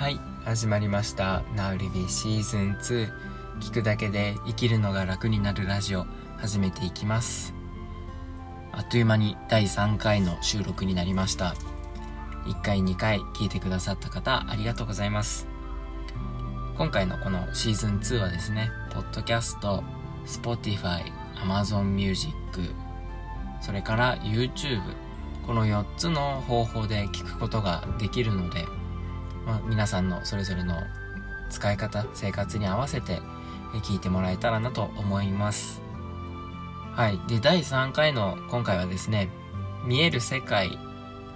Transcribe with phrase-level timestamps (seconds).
[0.00, 3.12] はい始まりました「ナウリビシーズン2」
[3.60, 6.06] 聞くだけで生きるのが楽になるラジオ。
[6.38, 7.52] 始めていきます。
[8.72, 11.54] あっという間に第3回の収録になりました。
[12.46, 15.46] 1回2回聞いてくださった方ありがとうございます。
[16.78, 19.84] 今回のこのシーズン2はですねポッドキャスト
[20.24, 21.12] Spotify
[21.44, 22.34] Amazon Music
[23.60, 24.80] それから YouTube
[25.46, 28.64] この4つの方法で聞くことができるので
[29.46, 30.82] まあ、皆さんのそれぞれの
[31.48, 33.20] 使い方生活に合わせて
[33.78, 35.82] 聞いてもらえたらなと思います。
[36.94, 37.20] はい。
[37.28, 39.28] で第3回の今回はですね
[39.84, 40.78] 見える世界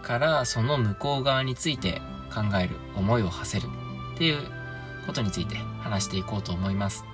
[0.02, 3.70] からその向こう側について考える思いを馳せる
[4.14, 4.38] っていう
[5.06, 7.04] ことについて話していこうと思います。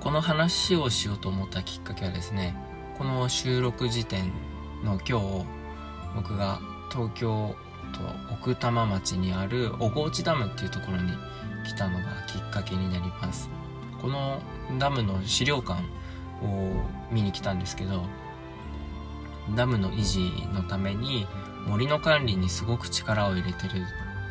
[0.00, 2.56] この話をしようと思ったきっかけはですね
[2.96, 4.32] この収録時点
[4.82, 5.46] の今日
[6.14, 7.54] 僕が東京
[7.92, 11.12] と奥多摩町にある小河内ダムっていうところに
[11.66, 13.50] 来たのがきっかけになります。
[14.00, 14.40] この
[14.78, 15.82] ダムの資料館
[16.42, 18.06] を見に来たんですけど
[19.54, 21.26] ダムの維持のために
[21.66, 23.82] 森の管理にすごく力を入れてる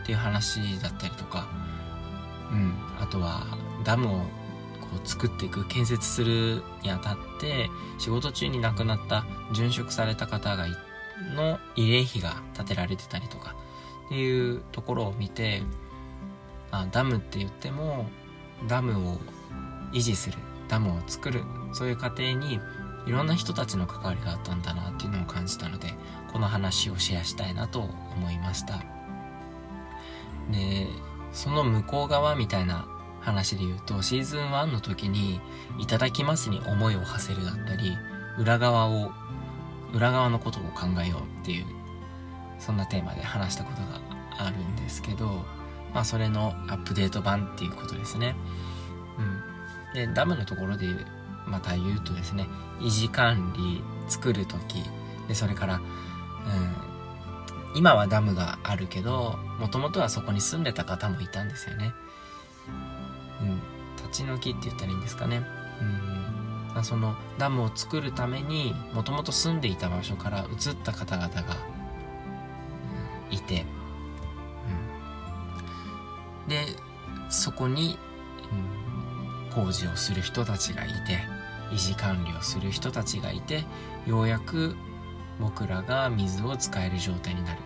[0.04, 1.48] っていう話だったりとか、
[2.52, 3.46] うん、あとは
[3.84, 4.20] ダムを
[4.82, 7.70] こう作っていく建設するにあたって
[8.00, 10.89] 仕事中に亡くなった殉職された方がいて
[11.36, 13.56] の慰霊碑が建てられてたりとか
[14.08, 15.62] っていうところを見て
[16.72, 18.08] あダムって言っても
[18.68, 19.18] ダムを
[19.92, 22.60] 維持するダムを作るそういう過程に
[23.06, 25.88] いろんな人たちの関わりがあったんだなっていうのを感じたので
[26.32, 28.84] この話をシェアしたいなと思いました。
[30.52, 30.88] で
[31.32, 32.88] その向こう側みたいな
[33.22, 35.40] 話で言うとシーズン1の時に
[35.80, 37.98] 「いただきます」に思いを馳せるだったり
[38.38, 39.12] 裏側を
[39.94, 41.66] 裏側のことを考えようっていう
[42.60, 44.02] そんなテーマで話したことが
[44.38, 45.46] あるんですけど
[45.94, 48.36] まあそれのアップデート版っていうことですね。
[49.18, 49.94] うん。
[49.94, 50.86] でダムのところで
[51.48, 52.48] また言うとですね
[52.80, 54.84] 維持管理作る時
[55.28, 56.90] でそれからうん
[57.76, 61.94] 今はダムがあるけどもともとはそこに住んでた方もいたんですよね。
[63.42, 63.62] うん。
[63.98, 65.44] 立ち退きって言ったらいいんですかね。
[65.82, 66.39] うん。
[66.84, 71.58] そのダムを作るためにもともと住んでいた場所から移った方々が、
[73.32, 73.66] いて、
[76.44, 76.66] うん、で
[77.30, 77.98] そこに、
[79.52, 81.20] うん、工事をする人たちがいて
[81.72, 83.64] 維持管理をする人たちがいて
[84.08, 84.76] ようやく
[85.40, 87.62] 僕らが水を使える状態になる。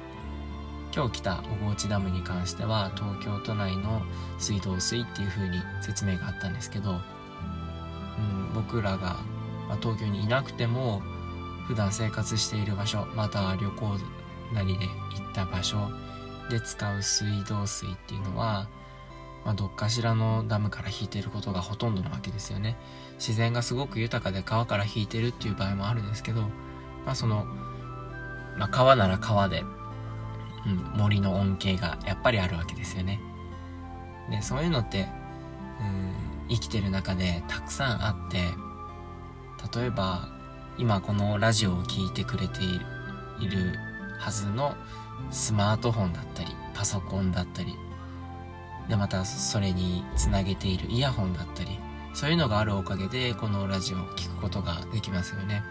[0.96, 4.04] 今日来た小河内ダムに関しては東京都内の
[4.38, 7.02] 水道水っていう風に説明があったんですけど
[8.54, 9.18] 僕らが、
[9.68, 11.02] ま、東京にいなくても
[11.68, 13.98] 普段生活している場所また旅行
[14.54, 15.90] なりで行った場所
[16.50, 18.68] で使う水道水っていうのは、
[19.46, 22.78] まあ、どっかしらのダムから引いてることがほとんどなわけですよね。
[23.16, 26.42] 自然がすごく豊かで川から引いてるっていう場合もあるんですけど、
[27.06, 27.46] まあ、その、
[28.58, 29.64] まあ、川なら川で、
[30.66, 33.20] うん、森の恩恵がやっぱりあるわけですよね。
[34.30, 35.08] でそういうのって
[35.80, 38.38] うん生きてる中でたくさんあって
[39.80, 40.30] 例えば
[40.78, 42.64] 今このラジオを聴いてくれて
[43.40, 43.76] いる
[44.20, 44.76] はずの
[45.32, 47.76] スマートフォンだったりパソコンだったり
[48.88, 51.80] でまたそれにつなげているイヤホンだったり
[52.14, 55.64] そういうのがあるおかげでこのラジオを聴くことができますよね。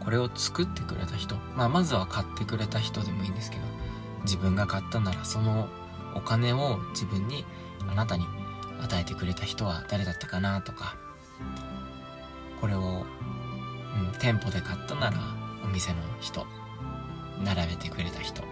[0.00, 3.62] これを作ってくれた人、まあ、まずは買ってくれた人でもいいんですけど
[4.22, 5.68] 自分が買ったならその
[6.14, 7.44] お金を自分に
[7.90, 8.24] あなたに
[8.82, 10.96] 与えてくれた人は誰だったかなとか
[12.60, 15.18] これを、うん、店舗で買ったなら
[15.64, 16.46] お店の人
[17.44, 18.42] 並べてくれた人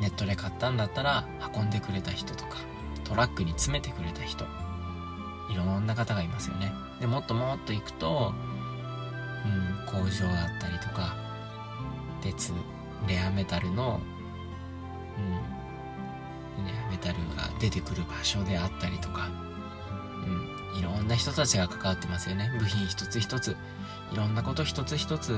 [0.00, 2.58] ネットで買ったんだったら運んでくれた人とか
[3.04, 4.44] トラックに詰めてくれた人
[5.50, 6.72] いろんな方がいますよね。
[7.00, 8.32] でもっともっと行くと、
[9.44, 11.16] うん、工場だったりとか
[12.20, 12.52] 鉄
[13.06, 14.00] レアメタルの、
[15.16, 15.55] うん、
[16.62, 19.28] ね、メタルが出てくる場所であったりとか、
[20.72, 22.52] うん、いろんな人たちが関わってますよね。
[22.58, 23.56] 部品一つ一つ、
[24.12, 25.36] いろんなこと一つ一つ、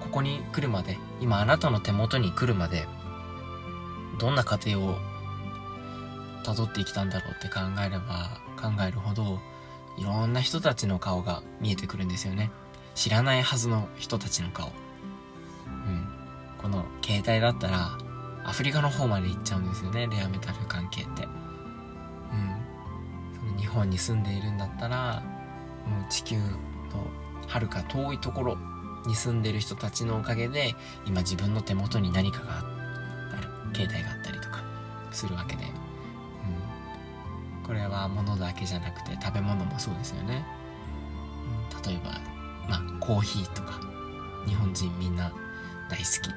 [0.00, 2.86] ここに来るまで、今あなたの手元に来るまで、
[4.18, 4.96] どんな過程を
[6.44, 9.40] 辿ってきたんだろうって考えれば考えるほど、
[9.98, 12.50] いろんな人たちの顔が見えてくるんですよね。
[12.94, 14.68] 知らないはずの人たちの顔。
[15.66, 16.08] うん。
[16.58, 17.98] この携帯だったら、
[18.44, 21.24] アフリカの方まで行っちゃうんですよねレアメタル関係って。
[21.24, 21.30] うん。
[23.36, 25.22] その日本に住んでいるんだったら
[25.86, 26.42] もう地球の
[27.46, 28.58] はるか遠いところ
[29.06, 30.74] に住んでる人たちのおかげで
[31.06, 34.62] 今自分の手元に何かがある携帯があったりとか
[35.10, 40.44] するわけで、うん、これは物だけじゃなくて食べ物もそうですよね、
[41.74, 42.12] うん、例えば
[42.68, 43.94] まあコーヒーとか。
[44.46, 45.32] 日本人みんな
[45.88, 46.30] 大好き。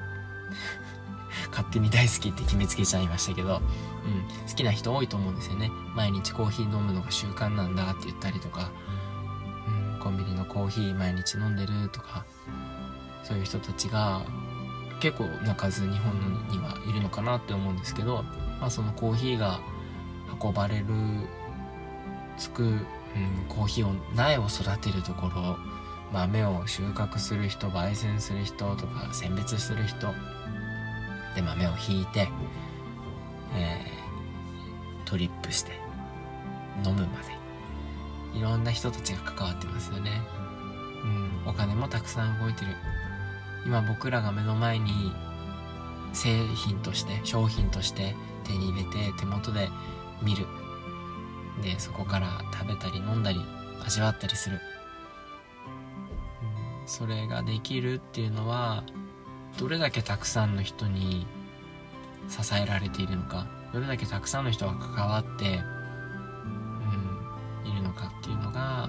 [1.50, 5.70] 勝手に大好きって決めつけちゃいましたけど、うん、好きな人多いと思うんですよね。
[5.94, 8.70] 毎日コーヒー飲むのが習慣なんだって言ったりとか、
[9.94, 12.24] うん、コンビニのコーヒー毎日飲んでるとか
[13.22, 14.22] そういう人たちが
[15.00, 16.14] 結構な数日本
[16.50, 18.24] にはいるのかなって思うんですけど、
[18.60, 19.60] まあ、そのコーヒーが
[20.42, 20.86] 運ばれる
[22.36, 22.80] つく、うん、
[23.48, 25.56] コーヒーを苗を育てるところ
[26.12, 30.08] 豆を収穫する人焙煎する人とか選別する人
[31.38, 32.28] で豆をひいて、
[33.54, 35.70] えー、トリップして
[36.84, 37.38] 飲むまで。
[38.34, 40.20] いろんな人たちが関わってますよね。
[41.04, 41.48] うん。
[41.48, 42.72] お金もたくさん動いてる。
[43.64, 45.12] 今僕らが目の前に
[46.12, 49.68] 製品として商品として手に入れて手元で
[50.20, 50.44] 見る。
[51.62, 53.40] でそこから食べたり飲んだり
[53.86, 54.58] 味わったりする。
[56.86, 58.82] それができるっていうのは
[59.58, 61.26] どれだけたくさんの人に
[62.28, 65.60] 支えられているのかどれだけたくさんの人が関わって、
[67.64, 68.88] うん、いるのかっていうのが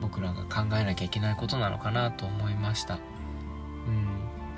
[0.00, 2.98] 僕らが考えなきゃいけないことなのかなと思いました、う
[3.90, 4.06] ん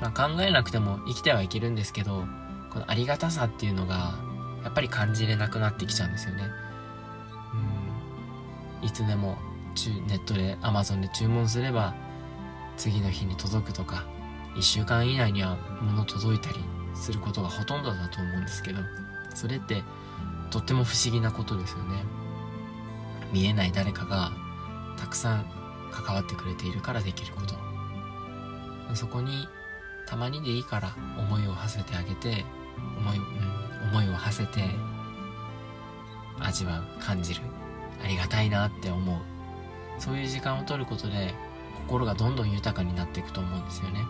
[0.01, 2.25] まあ、考えなくても生きてはいけるんですけど
[2.71, 4.19] このありがたさっていうのが
[4.63, 6.45] やっぱり感じれなくなってきちゃうんですよね、
[8.83, 9.39] うん、いつでも
[10.07, 11.95] ネットで Amazon で注文すれば
[12.77, 14.07] 次の日に届くとか
[14.55, 16.57] 1週間以内には物届いたり
[16.95, 18.81] することがほとんどだと思うんですけど
[19.35, 19.83] それって
[20.51, 22.05] とっても不思議なことですよね。
[23.33, 24.33] 見えない誰かが
[24.99, 25.47] たくさん
[25.91, 27.55] 関わってくれているからできること。
[28.95, 29.49] そこに
[30.07, 32.45] たまにでいいから思いを馳せてあげて
[32.99, 34.69] 思い,、うん、思いを馳せて
[36.39, 37.41] 味わう感じる。
[38.05, 39.17] ありがたいなって思う。
[39.99, 41.35] そういう時間を取ることで
[41.87, 44.01] 心がどんどん豊かになっていくと思うんですよね。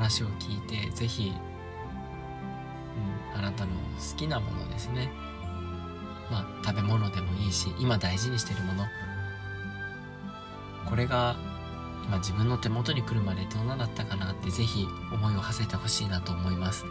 [0.00, 1.30] 話を聞いて是非、
[3.34, 5.10] うん、あなたの好きなものですね。
[6.30, 8.86] まあ食べ物でもいいし今大事にしてるもの。
[10.88, 11.36] これが
[12.08, 16.86] まあ、自分の手元に来るまでどんなだったかなって是非思いを馳せてほしいなと思います。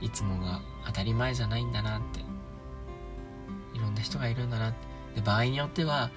[0.00, 2.20] いつもが当たり前じゃないんだなって。
[3.74, 4.78] いろんな人がいるんだなって。
[5.16, 6.10] で場合によっては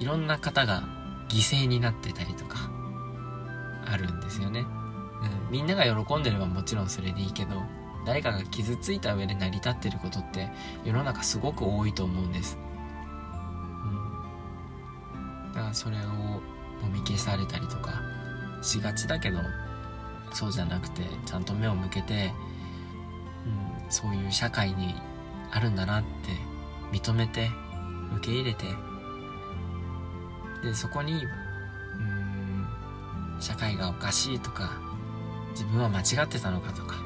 [0.00, 1.01] いろんな方が
[1.32, 2.70] 犠牲になってたりとか
[3.86, 7.62] あるんですよね、うん、みんなが喜んでればもちろんそれでいいけど
[8.06, 10.50] 誰かが傷ついた上で成り立ってることって
[10.84, 12.58] 世の中すごく多いと思うんです、
[15.14, 16.40] うん、だからそれをも
[16.92, 18.02] み消されたりとか
[18.62, 19.38] しがちだけど
[20.32, 22.32] そうじゃなくてちゃんと目を向けて
[23.46, 24.94] うん、そういう社会に
[25.50, 27.50] あるんだなって認めて
[28.16, 28.66] 受け入れて
[30.62, 31.28] でそこにう
[32.02, 32.66] ん
[33.40, 34.80] 社会がおかしいとか
[35.52, 36.96] 自分は間違ってたのかとか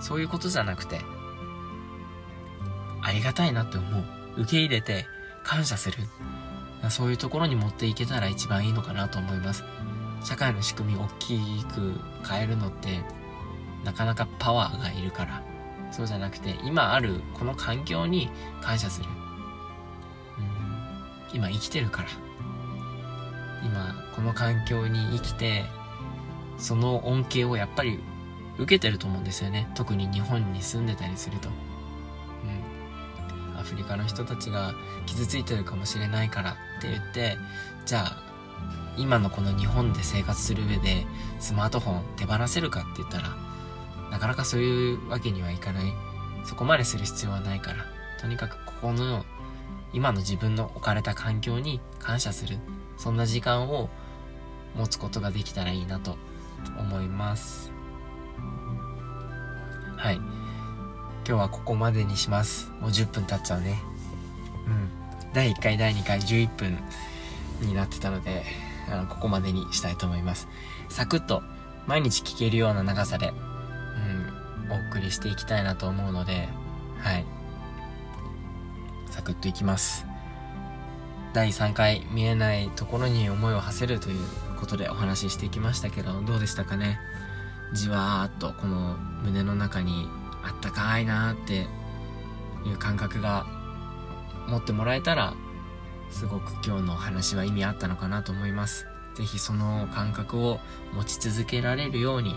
[0.00, 1.00] そういうことじゃなくて
[3.02, 4.04] ありがたいなって思う。
[4.36, 5.06] 受け入れて
[5.42, 5.98] 感謝する。
[6.90, 9.64] そういうところに持っていけたら一番いいのかなと思います。
[10.22, 11.94] 社会の仕組みを大きく
[12.28, 13.00] 変えるのって
[13.84, 15.42] なかなかパワーがいるから。
[15.90, 18.30] そうじゃなくて今あるこの環境に
[18.60, 19.08] 感謝する、
[20.38, 22.08] うん、今生きてるから。
[23.64, 25.64] 今この環境に生きて
[26.58, 28.00] その恩恵をやっぱり
[28.58, 34.74] 受けてると思うんですよね特に日本に住んでたりすると、うん、アフリカの人たちが
[35.06, 37.36] 傷ついてるかもしれないからって言って
[37.86, 38.22] じゃあ
[38.96, 41.06] 今のこの日本で生活する上で
[41.38, 43.36] スマートフォン手放せるかって言ったら
[44.10, 46.10] なかなかそういうわけにはいかない。
[46.44, 47.86] そこまでする必要はないから、
[48.20, 49.24] とにかくここの
[49.92, 52.58] 今の自分の置かれた環境に感謝する。
[53.00, 53.88] そんな時間を
[54.76, 56.18] 持つことができたらいいなと
[56.78, 57.72] 思います。
[59.96, 60.16] はい。
[60.16, 60.28] 今
[61.24, 62.70] 日はここまでにします。
[62.78, 63.80] もう10分経っちゃうね。
[64.66, 65.32] うん。
[65.32, 66.78] 第1回、第2回11分
[67.62, 68.44] になってたので、
[68.92, 70.46] あのここまでにしたいと思います。
[70.90, 71.42] サクッと
[71.86, 73.32] 毎日聞けるような長さで
[74.68, 76.50] うん、お送りしていきたいなと思うので、
[76.98, 77.24] はい。
[79.10, 80.09] サクッといきます。
[81.32, 84.18] 第3回見えないところに思いを馳せるという
[84.58, 86.98] ことでお話ししてきましたけど、どうでしたかね？
[87.72, 90.08] じわーっとこの胸の中に
[90.42, 91.68] あったかいなーって
[92.68, 93.46] いう感覚が
[94.48, 95.34] 持ってもらえたら
[96.10, 98.86] すごく今日の話は意味あったのかなと思います。
[99.14, 100.58] 是非その感覚を
[100.94, 102.34] 持ち続けられるように。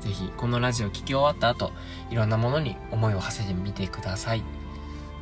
[0.00, 1.72] ぜひこのラジオ聴き終わった後
[2.10, 4.42] いろんなものに思いを馳せてみてください。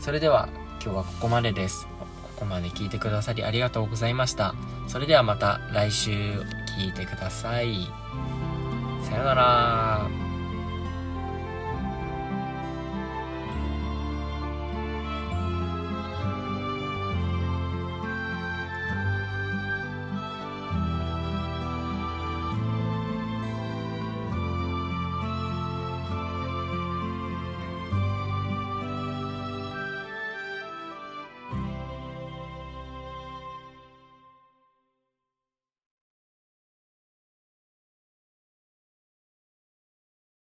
[0.00, 0.48] それでは
[0.82, 1.86] 今日はここまでです。
[2.22, 4.54] ここまで聞いてくださりありがとうございました。
[4.86, 6.10] それではまた来週
[6.78, 7.88] 聞いてください。
[9.02, 10.27] さよなら。